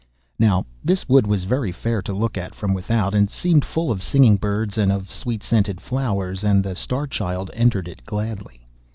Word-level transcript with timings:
Now 0.39 0.65
this 0.83 1.07
wood 1.07 1.27
was 1.27 1.43
very 1.43 1.71
fair 1.71 2.01
to 2.01 2.11
look 2.11 2.35
at 2.35 2.55
from 2.55 2.73
without, 2.73 3.13
and 3.13 3.29
seemed 3.29 3.63
full 3.63 3.91
of 3.91 4.01
singing 4.01 4.35
birds 4.35 4.75
and 4.75 4.91
of 4.91 5.11
sweet 5.11 5.43
scented 5.43 5.79
flowers, 5.79 6.43
and 6.43 6.63
the 6.63 6.73
Star 6.73 7.05
Child 7.05 7.51
entered 7.53 7.87
it 7.87 8.03
gladly. 8.03 8.65